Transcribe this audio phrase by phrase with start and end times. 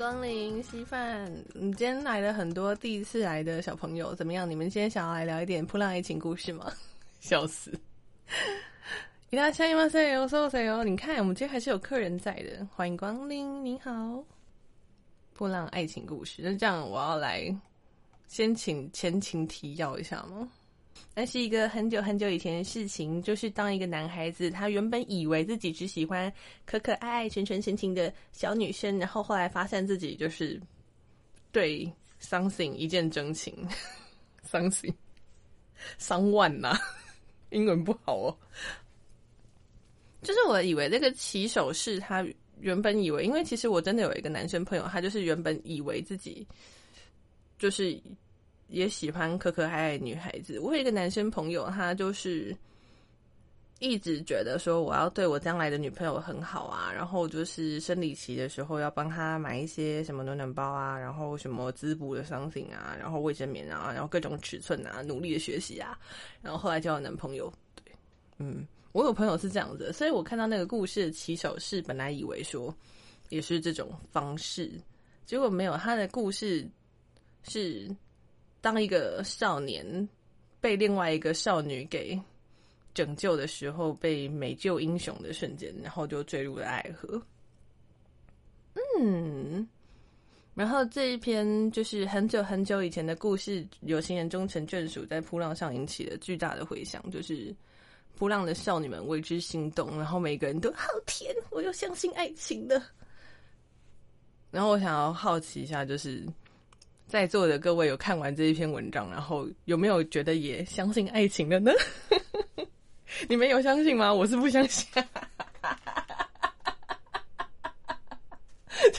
[0.00, 1.30] 光临稀饭。
[1.52, 4.50] 你今天来了很多第一次来的小朋友，怎么样？
[4.50, 6.72] 你们今天想要来聊一点扑浪爱情故事吗？
[7.20, 7.70] 笑死！
[9.28, 10.82] 伊拉夏伊马塞哟，说谁哟？
[10.82, 14.24] 你看，我们今天还是有客人在的，欢迎光临，你好。
[15.34, 17.54] 波浪爱情故事，那这样我要来
[18.26, 20.48] 先请前情提要一下吗？
[21.14, 26.32] 那是一个很久很久以前的事情，就是当一个男孩子，他原本以为自己只喜欢
[26.64, 30.60] 可可爱爱、纯纯纯情的小女生，然后后来发现自己就是
[31.52, 31.92] 对
[32.22, 33.54] something 一见钟情，
[34.48, 34.94] something
[35.98, 36.78] 三万呐，
[37.50, 38.36] 英文不好哦。
[40.22, 42.24] 就是我以为那个起手是他
[42.60, 46.46] 原本以为，因为其实我真的有一个男生朋友，他就是原本以为自己
[47.58, 48.00] 就是。
[48.70, 50.58] 也喜欢可可爱爱女孩子。
[50.60, 52.56] 我有一个男生朋友，他就是
[53.80, 65.98] 一直觉得说我要对我将来的女朋友很好啊，然后就是生理期的时候要帮他买一些什么暖暖包啊，然后什么滋补的商品啊，然后卫生棉啊，然后各种尺寸啊，努力的学习啊，
[66.42, 67.52] 然后后来交了男朋友。
[67.74, 67.92] 对，
[68.38, 72.74] 嗯，我有朋友是这样子，所以我看到那个故事的起手是本来以为说
[73.30, 74.70] 也是这种方式，
[75.24, 76.68] 结果没有，他的故事
[77.48, 77.90] 是。
[78.60, 80.08] 当一个少年
[80.60, 82.20] 被另外一个少女给
[82.92, 87.20] 拯救的时候，被美救英雄的瞬间，然后就坠入了爱河。
[88.98, 89.66] 嗯，
[90.54, 97.54] 然后这一篇就是很久很久以前的故事，有情人终成眷属，在扑浪上引起了巨大的回响，就是
[98.16, 102.82] 扑浪的少女们为之心动，然后每个人都好甜，我又相信爱情了。
[104.50, 106.22] 然后我想要好奇一下，就是。
[107.09, 111.71] 在座的各位有看完这一篇文章，然后有没有觉得也相信爱情了呢？
[113.29, 114.13] 你们有相信吗？
[114.13, 114.85] 我是不相信。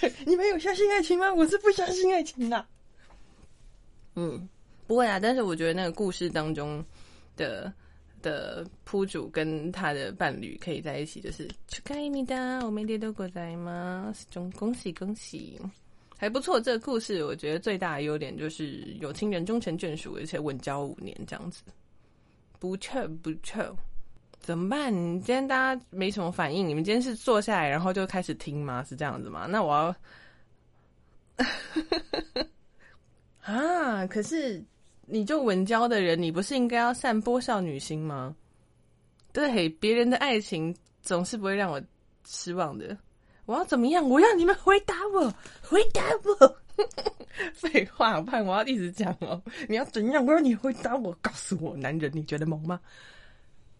[0.00, 1.32] 对，你们有相信爱情吗？
[1.32, 2.64] 我是不相信爱情的。
[4.14, 4.48] 嗯，
[4.86, 5.20] 不会啊。
[5.20, 6.82] 但是我觉得那个故事当中
[7.36, 7.72] 的
[8.22, 14.14] 的铺主跟他的伴侣可以在一起，就是축하합니 다， 我每天都过在吗？
[14.54, 15.60] 恭喜恭喜！
[16.21, 21.63] 还不错，这个故事我觉得最大的优点就是有情人终成眷属，而且稳交五年这样子，
[22.59, 23.75] 不错不错。
[24.39, 24.93] 怎么办？
[24.93, 28.83] 今天大家没什么反应，你们今天是坐下来然后就开始听吗？
[28.83, 29.47] 是这样子吗？
[29.47, 29.95] 那我要
[33.41, 34.63] 啊，可是
[35.07, 38.35] 你就稳交的人，你不是应该要散播少女心吗？
[39.33, 41.81] 对，别人的爱情总是不会让我
[42.27, 42.95] 失望的。
[43.51, 44.07] 我要怎么样？
[44.07, 45.29] 我要你们回答我，
[45.61, 46.57] 回答我。
[47.53, 49.41] 废话，我怕我要一直讲哦。
[49.67, 50.25] 你要怎样？
[50.25, 52.79] 我要你回答我，告诉我，男人你觉得萌吗？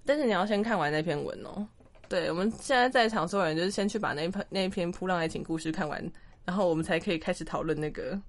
[0.06, 1.66] 但是你要先看完那篇文哦。
[2.10, 6.12] 对，我们现在在场所有人就是先去把那篇那篇扑浪爱情故事看完，
[6.44, 8.20] 然后我们才可以开始讨论那个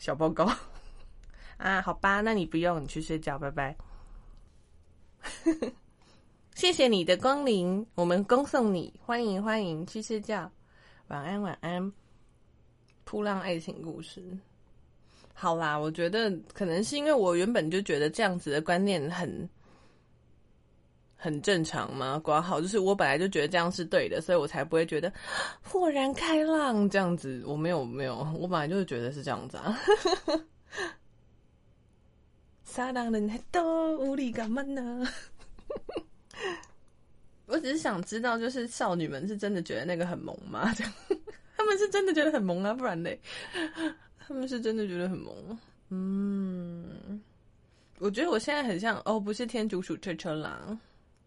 [0.00, 0.50] 小报告。
[1.58, 3.76] 啊，好吧，那你不用，你去睡觉，拜拜。
[6.56, 10.50] 谢谢你的光临，我们恭送你，欢迎欢迎，去睡觉。
[11.12, 11.92] 晚安，晚安。
[13.04, 14.22] 扑浪爱情故事，
[15.34, 19.46] 好啦，我觉得可能是因为我原本就觉得这样子的观念很
[21.14, 25.12] 很正常嘛，管好就是我本来就觉得这样是对的，所以我才不会觉得
[25.62, 27.42] 豁然开朗这样子。
[27.46, 29.78] 我没有没有，我本来就是觉得是这样子啊。
[32.64, 35.06] 撒浪人都无力干嘛呢？
[37.52, 40.72] 我只是想知道，就是少女们是真的觉得那个很萌吗？
[40.74, 40.92] 这样，
[41.54, 43.20] 他们是真的觉得很萌啊，不然嘞，
[44.18, 45.58] 他们是真的觉得很萌。
[45.90, 47.22] 嗯，
[47.98, 50.78] 我觉得我现在很像哦，不是天竺鼠车车啦，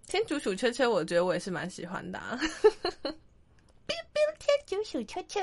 [0.07, 2.19] 天竺鼠车车，我觉得我也是蛮喜欢的。
[4.65, 5.39] 天竺鼠车车，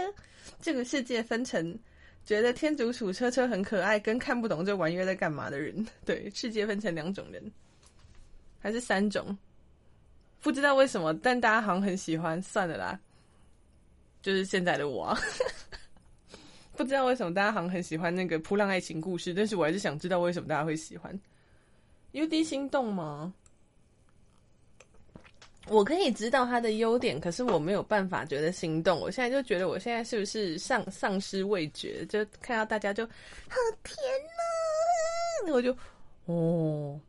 [0.60, 1.78] 这个世界分成
[2.26, 5.86] 觉得天竺鼠车车很可爱，跟看不懂这玩意儿在干嘛的人。
[6.04, 7.52] 对，世界分成两种人，
[8.58, 9.38] 还是三种？
[10.42, 12.42] 不知道为什么，但大家好像很喜欢。
[12.42, 12.98] 算了啦，
[14.20, 15.16] 就是现在的我。
[16.76, 21.16] 不知道为什么大家好像很喜欢那个扑浪爱情故事，但是我还是想知道为什么大家会喜欢。
[22.12, 23.32] U D 心动吗？
[25.68, 28.98] 我可以知道它的优点，可是我没有办法觉得心动。
[28.98, 32.04] 我现在就觉得我现在是不是丧丧失味觉？
[32.06, 33.96] 就看到大家就好甜
[35.46, 35.76] 呐，我就
[36.24, 37.00] 哦。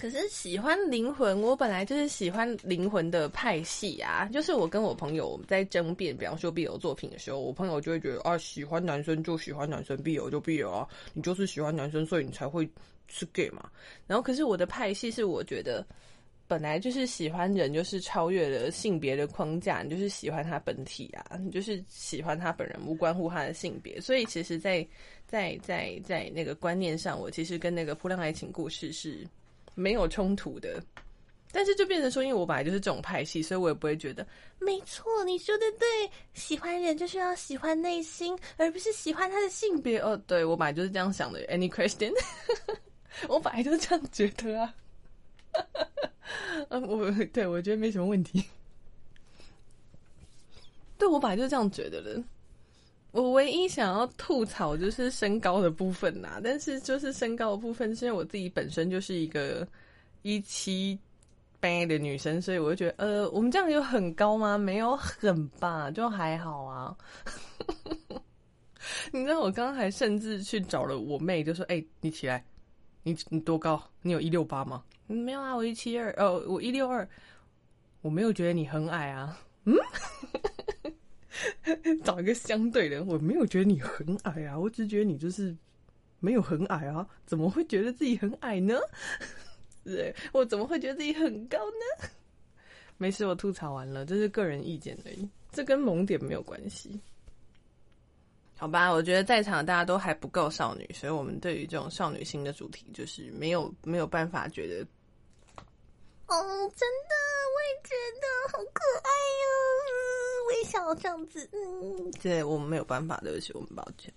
[0.00, 4.26] 可是喜欢灵魂，我本来就是喜欢灵魂的派系啊。
[4.32, 12.66] 就是我跟我朋友在争辩，比方说 BL 作品的时候，我朋友就会觉得啊，喜欢男生就喜欢男生，BL 就 BL 啊，你就是喜欢男生，所以你才会
[13.08, 13.70] 是 gay 嘛。
[14.06, 15.86] 然后可是我的派系是，我觉得
[16.48, 24.00] 本来就是喜欢人，就是超越了性别的框架，你就是喜欢他本体啊，你就是喜欢他本人，无关乎他的性别。
[24.00, 24.86] 所以其实，在
[25.26, 29.26] 在在在那个观念上，我其实跟那个扑浪爱情故事是
[29.74, 30.82] 没有冲突的。
[31.52, 34.24] 但是就变成说，因为我本来就是这种派系，所以我也不会觉得
[34.60, 35.88] 没错，你说的对，
[36.32, 39.98] 喜欢人就是要喜欢内心，而不是喜欢他的性别。
[39.98, 41.44] 哦，对我本来就是这样想的。
[41.48, 42.12] Any question？
[43.28, 44.74] 我本来就是这样觉得啊。
[46.70, 48.44] 嗯，我对我觉得没什么问题。
[50.96, 52.22] 对我本来就是这样觉得的。
[53.12, 59.66] 我唯一想要吐槽就是身高的部分呐，但是就是身高的部分，是因为我自己本身就是一个
[60.22, 60.98] 一七。
[61.62, 64.56] 八的女生，所以我就觉得，呃，我们这样有很高吗？
[64.56, 66.96] 没有很吧，就还好啊。
[69.12, 72.42] 你知道，我刚刚还甚至去找了我妹，就说：“哎，你起来，
[73.02, 73.78] 你你多高？
[74.00, 77.06] 你有一六八吗？”没有啊，我一七二，哦，我一六二。
[78.00, 79.38] 我没有觉得你很矮啊。
[79.66, 79.74] 嗯，
[82.04, 85.56] 找一个相对的，我没有觉得你很矮啊，我只觉得你就是
[86.18, 88.78] 没有很矮啊，怎么会觉得自己很矮呢？
[89.84, 92.08] 对，我怎么会觉得自己很高呢？
[92.98, 97.00] 没事，我吐槽完了，这是个人意见而已，这跟萌点没有关系。
[98.58, 104.86] 好吧，我觉得在场大家都还不够少女，所以我们对于这种少女心的主题，就是没有没有办法觉得。
[106.26, 106.36] 哦，
[106.76, 107.14] 真的，
[107.50, 109.10] 我也觉得好可爱
[109.40, 109.48] 哟，
[110.52, 111.48] 也想要这样子。
[111.52, 114.12] 嗯，对我们没有办法，对不起，我们抱歉。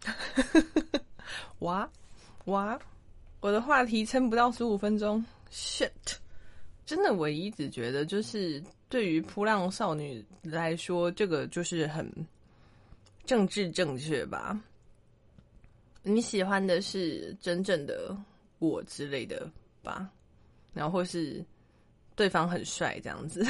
[1.60, 1.90] 哇
[2.46, 2.78] 哇。
[3.40, 5.88] 我的话题撑不到十五分钟，shit！
[6.84, 12.10] 真的，我一直觉得，就是对于扑浪少女来说，这个就是很
[13.24, 14.60] 政治正确吧？
[16.02, 18.16] 你喜欢的是真正的
[18.58, 19.48] 我之类的
[19.84, 20.10] 吧？
[20.74, 21.44] 然后或是
[22.16, 23.46] 对方很帅这样子，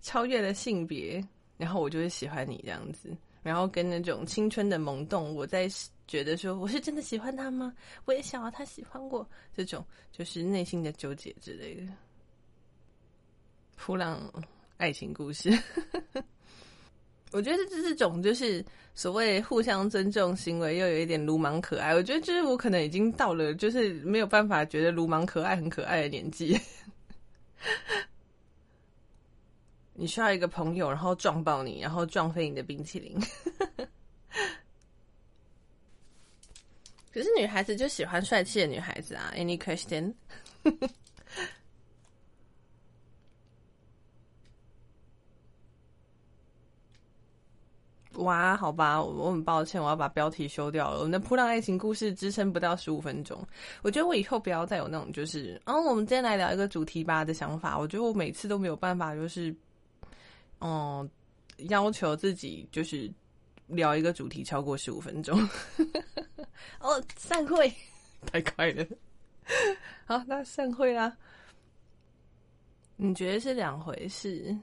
[0.00, 1.22] 超越了性别，
[1.56, 3.16] 然后我就会喜欢你这样子。
[3.42, 5.66] 然后跟那种青春的萌动，我在
[6.06, 7.74] 觉得说我是真的喜欢他吗？
[8.04, 9.82] 我也想要他喜欢我，这种
[10.12, 11.92] 就是内心的纠结之类的。
[13.76, 14.30] 普朗
[14.76, 15.50] 爱情故事，
[17.32, 18.62] 我觉得这这种就是
[18.94, 21.94] 所谓互相尊重行为，又有一点鲁莽可爱。
[21.94, 26.60] 我觉得就是我可能已经到了就是没有办法觉得鲁莽可爱很可爱的年纪。
[30.00, 33.20] 你需要一个朋友，然后撞爆你，然后撞飞你的冰淇淋。
[37.12, 40.14] 可是女孩子就喜欢帅气的女孩子啊？Any question？
[48.14, 51.00] 哇，好吧，我很抱歉，我要把标题修掉了。
[51.00, 53.46] 我们的扑浪爱情故事支撑不到十五分钟。
[53.82, 57.78] 我觉得我以后不要再有那种就是，哦，我们今天来聊一个主题吧的想法。
[57.78, 59.54] 我觉得我每次都没有办法，就是。
[60.60, 61.06] 哦，
[61.68, 63.10] 要求自己就是
[63.66, 65.36] 聊一个主题超过十五分钟。
[66.80, 67.70] 哦，散会
[68.30, 68.86] 太快了。
[70.04, 71.16] 好，那散会啦。
[72.96, 74.56] 你觉得是两回事？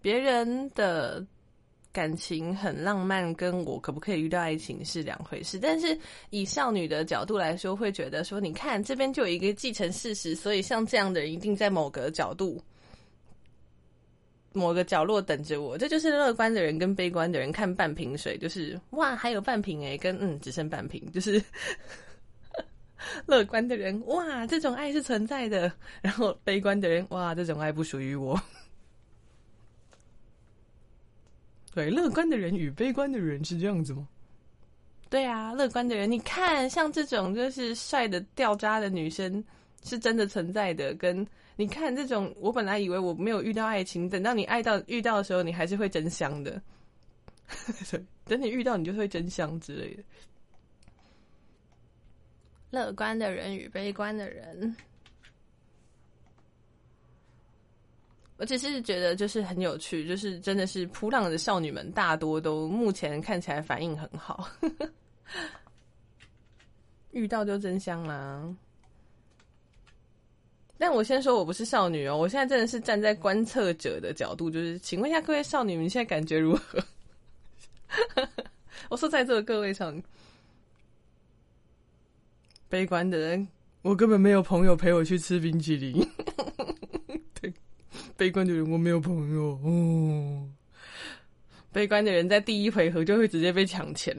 [0.00, 1.24] 别人的
[1.92, 5.58] 感情很浪漫，跟我可不可以遇到爱情是两回事。
[5.58, 5.96] 但是
[6.30, 12.58] 以少女的角度来说，会觉得说，你看这边就有一个既成事实，所以像这样的人一定在某个角度。
[14.54, 21.42] 某个角落等着我，这就是乐观的人跟悲观的人看半瓶水，就是哇还有半瓶哎，跟嗯只剩半瓶，就是
[23.26, 28.40] 乐观的人哇这种爱是存在的，然后悲观的人哇这种爱不属于我。
[31.74, 34.06] 对，乐观的人与悲观的人是这样子吗？
[35.08, 39.42] 对啊，乐观的人，你看像这种就是帅的掉渣的女生
[39.84, 41.26] 是真的存在的，跟。
[41.56, 46.60] 你看这种，我本来以为我没有遇到爱情，等到你爱到遇到的时候，你还是会真香的。
[48.24, 50.02] 等你遇到，你就会真香之类的。
[52.70, 54.74] 乐观的人与悲观的人，
[58.38, 64.48] 我只是觉得就是很有趣，就是真的是扑浪的少女们大多都目前看起来反应很好，
[67.12, 68.42] 遇到就真香啦。
[70.82, 76.84] 但我先说，我不是少女哦，我现在真的是站在观测者的角度，就是请问一下各位少女，们现在感觉如何？
[78.90, 80.02] 我说在座的各位少女，
[82.68, 83.46] 悲观的人，
[83.82, 86.04] 我根本没有朋友陪我去吃冰淇淋。
[87.40, 87.54] 对，
[88.16, 90.48] 悲观的人，我没有朋友哦。
[91.70, 94.16] 悲观的人在第一回合就会直接被抢钱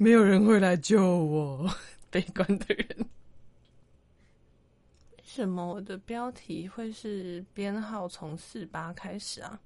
[0.00, 1.70] 没有人会来救我，
[2.10, 2.86] 悲观的人。
[5.18, 9.60] 为什么我的标题会是编号从四八开始啊？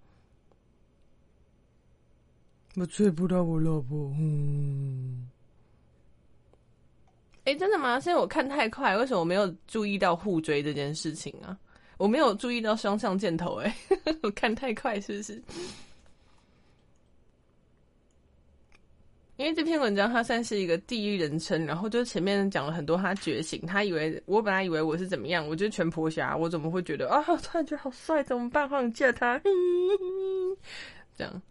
[2.75, 4.13] 我追不到我老婆。
[4.19, 5.31] 嗯。
[7.45, 8.01] 哎，真的吗？
[8.01, 11.57] 现在我看太快，为什么我没有注意到互追这件事情啊？
[11.97, 13.73] 我没有注意到双向箭头，哎，
[14.25, 15.41] 我看太快是不是？
[19.37, 27.21] 因为这篇文章它算是一个第一人称，然后就前面讲了很多他觉醒，他以为我本来以为我是怎么样，我就是全婆侠，我怎么会觉得啊？
[27.25, 28.69] 突然觉得好帅，怎么办？
[28.69, 29.41] 好想见他，
[31.17, 31.43] 这样。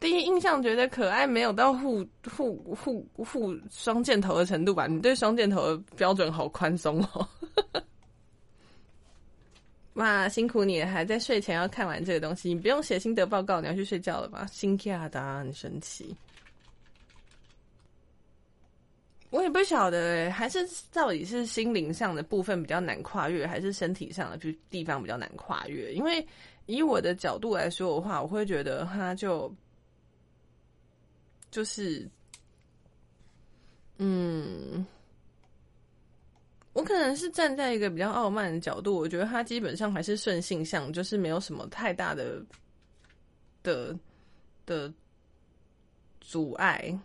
[0.00, 4.86] 第一印象觉得可爱，没有到互互互互双箭头的程度吧？
[4.86, 7.28] 你对双箭头的标准好宽松哦！
[10.00, 12.48] 哇，辛苦你，还在睡前要看完这个东西。
[12.48, 14.46] 你不用写心得报告，你要去睡觉了吧？
[14.46, 16.16] 心卡达很神奇，
[19.28, 25.92] 我也不晓得，还是到底是心灵上的部分比较难跨越，还是身体上的就地方比较难跨越？
[25.92, 26.26] 因为
[26.66, 29.52] 以我的角度来说的话，我会觉得他就。
[31.52, 32.08] 就是，
[33.98, 34.86] 嗯，
[36.72, 42.42] 我可能是站在一个比较傲慢的角度，我觉得他基本上还是顺性向，就是没有什么太大的
[43.62, 43.98] 的
[44.66, 44.92] 的
[46.20, 46.98] 阻碍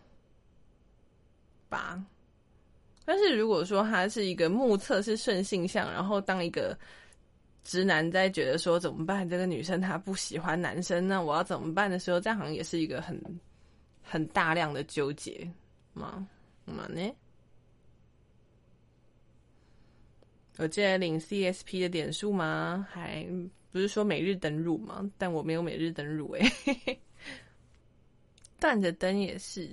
[1.69, 2.03] 吧。
[3.05, 6.77] 但是如果说他是一个目测是顺性向，然后当一个
[7.63, 13.19] 直男在觉得说怎么办，这个女生她不喜欢男生，那我要怎么办的时候，这样好像也是一个很。
[14.07, 15.51] 很大量的纠结
[15.93, 16.27] 吗？
[16.63, 17.01] 嘛呢？
[20.57, 22.87] 我记得领 CSP 的点数吗？
[22.91, 23.25] 还
[23.71, 25.09] 不是说每日登入吗？
[25.17, 26.51] 但我没有每日登入哎。
[28.59, 29.69] 断着灯也是，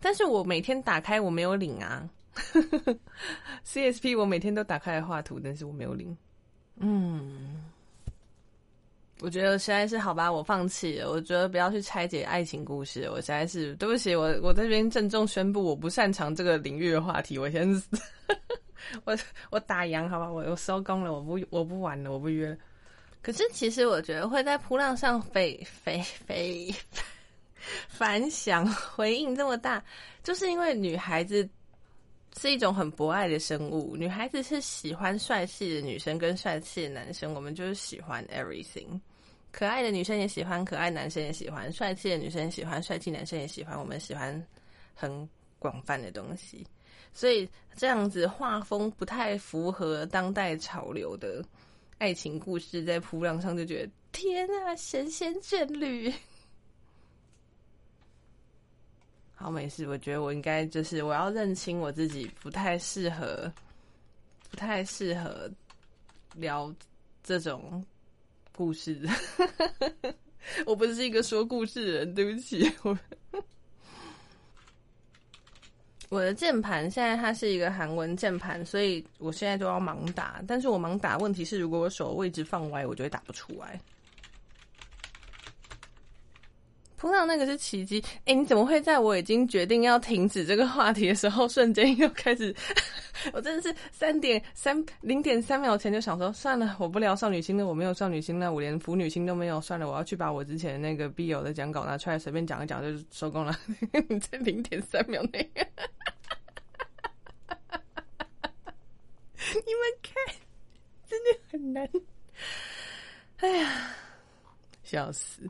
[0.00, 2.08] 但是我每天打开我没有领啊。
[3.64, 6.16] CSP 我每天都打开来画图，但是我没有领。
[6.76, 7.64] 嗯。
[9.22, 11.10] 我觉得实在是好吧，我放弃了。
[11.10, 14.24] 我觉得不要去拆解爱情故事，我实在是对不起我。
[14.42, 17.38] 我这边郑重宣布，我不擅长这个领域的话题。
[17.38, 17.66] 我先，
[19.04, 19.16] 我
[19.50, 22.56] 我打烊，好吧，我我收工了，我不我不玩了，我不约。
[23.22, 26.72] 可是其实我觉得会在扑浪上飞飞飞
[27.88, 29.82] 反响回应这么大，
[30.22, 31.48] 就是因为女孩子
[32.38, 39.00] 是一种很博爱的生物，女孩子是喜欢帅气的女生跟帅气的男生，我们就是喜欢 everything。
[39.50, 43.76] 可爱的女生也喜欢，可爱男生也喜欢，帅气的女生喜欢，帅气男生也喜欢。
[43.76, 44.46] 我们喜欢
[44.94, 45.28] 很
[45.58, 46.64] 广泛的东西，
[47.16, 51.42] 所以这样子画风不太符合当代潮流的
[51.96, 56.12] 爱情故事，在铺浪上就觉得天啊，神仙眷侣。
[59.34, 63.50] 好，没事，我觉得我应该就是我要认清我自己，不太适合，
[64.50, 65.50] 不太适合
[66.34, 66.72] 聊
[67.24, 67.82] 这种。
[68.52, 68.98] 故事，
[70.64, 72.98] 我不是一个说故事的人，对不起我。
[76.08, 80.42] 我的键盘现在它是一个韩文键盘，所以我现在都要盲打。
[80.46, 83.80] 但是我盲打问题是，如果我手位置放歪，我就会打不出来。
[86.98, 92.54] 碰到那个是奇迹，哎，你怎么会在我已经决定要停止这个话题的时候，瞬间又开始？
[93.34, 103.54] 我真的是三点三零点三秒前就想说，算了，我不聊少女心了，我没有少女心了，我连腐女心都没有，算了，我要去把我之前那个必有的讲稿拿出来，随便讲一讲就收工了。
[104.08, 105.50] 你在零点三秒内，
[109.64, 110.12] 你们看，
[111.08, 111.88] 真的很难。
[113.38, 113.94] 哎呀，
[114.82, 115.48] 笑死！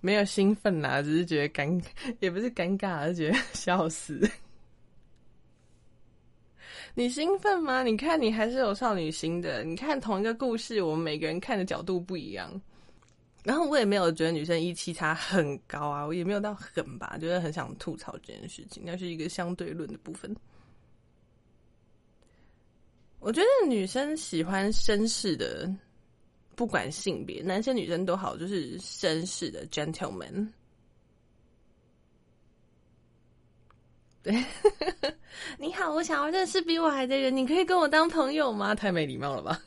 [0.00, 1.82] 没有兴奋啦，只是觉得尴，
[2.20, 4.20] 也不是尴尬，而是觉得笑死。
[6.94, 7.82] 你兴奋吗？
[7.82, 9.64] 你看，你还是有少女心的。
[9.64, 12.60] 你看同一个故事，我们每个人看的角度不一样。
[13.44, 20.34] 然后我也没有觉得女生一七差很高啊，我也没有到很吧，就是很想吐槽这件事情，那是一个相对论的部分。
[23.22, 25.72] 我觉得女生喜欢绅士的，
[26.56, 30.48] 不管性别，男生女生都好，就是绅士的 gentleman。
[34.24, 34.44] 对，
[35.56, 38.74] 你好，我想要认识比我矮的人，你可以跟我当朋友吗？
[38.74, 39.62] 太没礼貌了吧！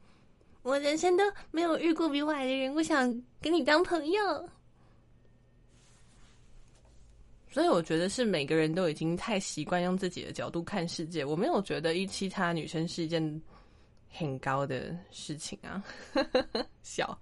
[0.62, 3.10] 我人生都没有遇过比我矮的人，我想
[3.40, 4.48] 跟你当朋友。
[7.50, 13.42] 所以我觉得是每个人都已经太习惯用自己的角度看世界，我没有觉得一其他女生是一件
[14.10, 15.82] 很高的事情啊。
[16.82, 17.18] 小，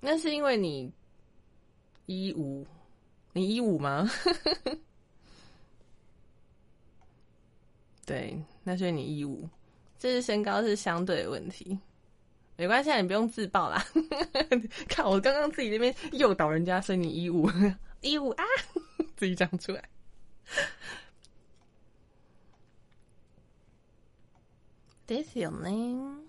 [0.00, 0.90] 那是因为你。
[2.08, 2.64] 一五，
[3.32, 4.08] 你一五吗？
[8.06, 9.48] 对，那所以你一五，
[9.98, 11.76] 这是身高是相对的问题，
[12.56, 13.84] 没关系，你不用自爆啦。
[14.88, 17.50] 看我刚刚自己那边诱导人家，说你一五
[18.00, 18.44] 一五啊，
[19.16, 19.82] 自己讲出来。
[25.06, 26.20] This your name？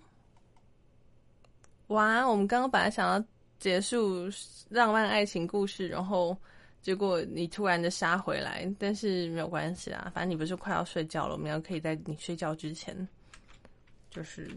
[1.88, 3.24] 哇，我们刚刚本来想要
[3.58, 4.28] 结束
[4.68, 6.36] 浪漫爱情故事，然后。
[6.80, 13.06] 结果你突然的杀回来，但是没有关系啊，反正你不是快要睡觉了，我们要可以在你睡觉之前，
[14.08, 14.48] 就是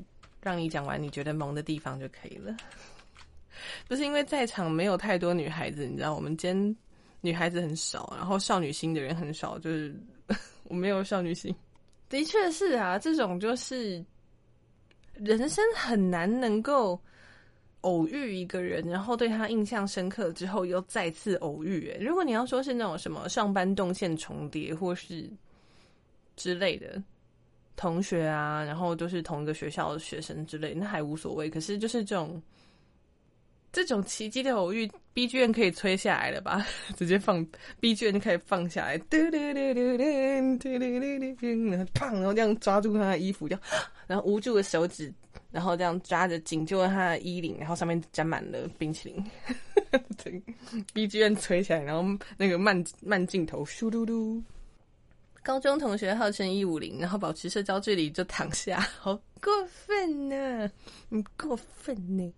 [0.42, 2.56] 让你讲完你觉得萌的地方就可以了。
[3.88, 6.76] 不是因为在场没有太多女孩子，你知道，我们今天
[7.22, 9.96] 女孩子很少，然后少女心的人很少，就是
[10.64, 11.56] 我没有少女心。
[12.10, 14.04] 的确是啊，这种就是
[15.14, 17.00] 人生很难能够。
[17.82, 21.92] 偶遇一个人，然后对他印象深刻之后，又再次偶遇。
[22.00, 25.28] 如果你要说是那种什么上班动线重叠，或是
[26.36, 27.02] 之类的
[27.82, 31.50] 同学啊，然后就是同一个学校的学生之类，那还无所谓。
[31.50, 32.40] 可是就是这种
[33.72, 36.64] 这种奇迹的偶遇，B 卷可以吹下来了吧？
[36.96, 37.44] 直接放
[37.80, 43.62] B 卷就可以放下来，嘟嘟嘟嘟嘟嘟嘟嘟嘟，然后胖，然后这样抓住他的衣服，这样，
[44.06, 45.12] 然后捂住的手指，
[45.50, 49.26] 然后这样抓着紧揪他的衣领，然后上面沾满了冰淇淋。
[50.94, 52.08] B 卷吹起来，然后
[52.38, 54.40] 那个慢慢镜头，咻嘟,嘟。
[55.44, 60.70] 高中同学号称一五零，然后保持社交距离就躺下， 好过分呢！
[61.10, 62.32] 你过分呢！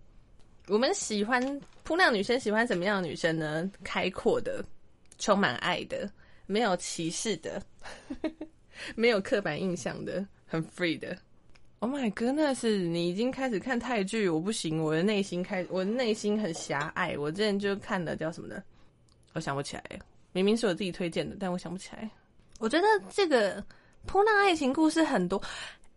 [0.68, 3.70] 我们喜欢扑亮女生，喜欢什么样的女生呢？
[3.82, 4.64] 开阔的，
[5.18, 6.10] 充满爱的，
[6.46, 7.62] 没有歧视的，
[8.96, 11.14] 没有刻板印象的，很 free 的。
[11.80, 12.34] Oh my god！
[12.34, 17.18] 那是你已经开始看泰剧，我不行，我的内心开，我的内心很狭隘。
[17.18, 18.64] 我之前就看的叫什么的，
[19.34, 19.84] 我想不起来。
[20.32, 22.10] 明明是我自己推荐的，但我想不起来。
[22.58, 23.62] 我觉得这个
[24.06, 25.40] 扑浪爱情故事很多。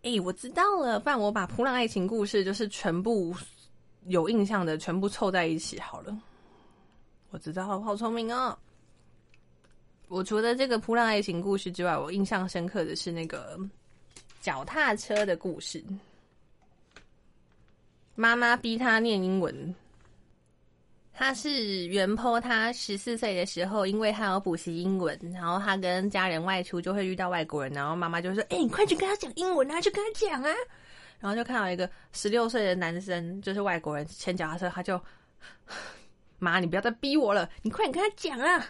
[0.02, 3.34] 哎，我知道了，不然我把扑浪爱情故事就是全部
[4.06, 6.16] 有印象的全部凑在一起好了。
[7.30, 8.56] 我知道，我好聪明哦。
[10.08, 13.58] 我除了这个扑浪爱情故事之外，我印象深刻的是那个。
[14.40, 15.82] 脚踏车的故事。
[18.14, 19.74] 妈妈逼他念英文。
[21.18, 30.54] 他是原坡，他十四岁的时候，因为他要补习英文，然后他跟家人外出就会遇到外国人，然后妈妈就说：“哎，你快去跟他讲英文啊，去跟他讲啊。”
[31.18, 35.00] 然后就看到一个十六岁的男生，就是外国人牵脚踏车，他就
[36.38, 38.64] ：“妈，你不要再逼我了，你快点跟他讲啊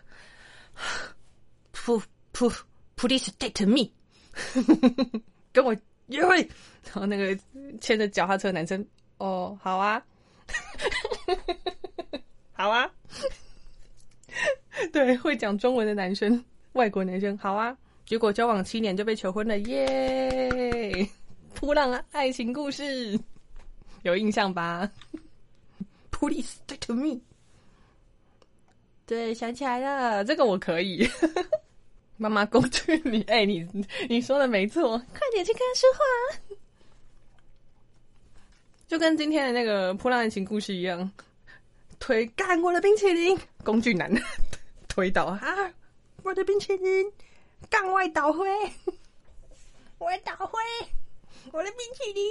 [1.74, 2.61] ！”“Poof poof,
[2.96, 3.90] please take me。
[5.52, 6.38] ”跟我约会，
[6.87, 7.38] 然后那个
[7.78, 8.82] 牵着脚踏车男生，
[9.18, 10.02] 哦，好啊，
[12.59, 12.90] 好啊，
[14.92, 21.09] 对，会讲中文的男生，外国男生，好啊，结果交往七年就被求婚了，耶！
[21.55, 23.16] 扑浪爱情故事
[24.03, 24.90] 有印象吧？
[26.11, 27.21] Please take to me。
[29.07, 31.09] 对，想起来了，这个我可以。
[32.16, 33.64] 妈妈工具你哎，你
[34.09, 36.57] 你说的没错，快点去跟他说话。
[38.88, 41.09] 就跟今天的那个破烂爱情故事一样，
[41.98, 44.11] 推干我的冰淇淋，工具男
[44.88, 45.40] 推倒啊，
[46.22, 47.12] 我的冰淇淋，
[47.68, 48.48] 干外倒灰，
[49.98, 50.58] 我倒灰，
[51.52, 52.24] 我的冰淇淋。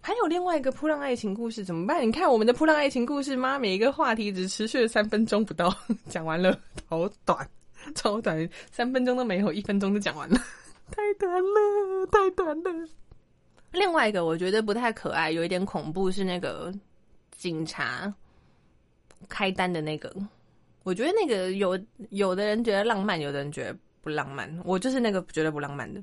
[0.00, 2.06] 还有另外一个破浪爱情故事怎么办？
[2.06, 3.58] 你看我们的破浪爱情故事吗？
[3.58, 5.74] 每一个话题只持续了三分钟不到，
[6.10, 7.48] 讲完了，好短。
[7.94, 10.36] 超短，三分钟都没有，一分钟就讲完了，
[10.90, 12.88] 太短了，太短了。
[13.72, 16.72] 另外一个我觉得不太可爱，有一点恐怖，是那个
[17.36, 18.10] 警察
[19.28, 20.14] 开单的那个。
[20.82, 21.78] 我觉得那个有
[22.10, 24.54] 有的人觉得浪漫，有的人觉得不浪漫。
[24.64, 26.02] 我就是那个觉得不浪漫的。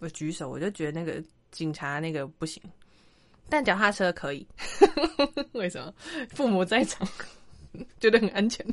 [0.00, 2.62] 我举手，我就觉得那个警察那个不行，
[3.48, 4.46] 但脚踏车可以。
[5.52, 5.94] 为什么？
[6.30, 7.08] 父母在场，
[7.98, 8.66] 觉得很安全。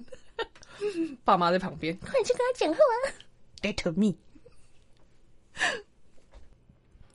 [1.24, 2.80] 爸妈在旁边，快去跟他讲话。
[3.62, 4.16] Let me，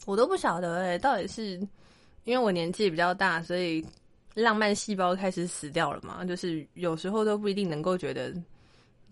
[0.06, 1.58] 我都不晓得哎，到底是
[2.22, 3.84] 因为我年纪比较大，所以
[4.36, 6.24] 浪漫细胞开始死掉了嘛？
[6.24, 8.32] 就是有时候都不一定能够觉得，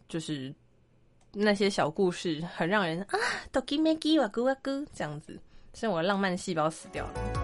[0.06, 0.54] 就是
[1.32, 3.18] 那些小故事很让人啊
[3.50, 5.40] ，，toki meki wagu wagu 这样子，
[5.72, 7.43] 是我浪漫细胞死掉了。